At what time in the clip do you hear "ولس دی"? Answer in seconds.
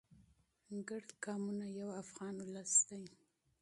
2.41-3.03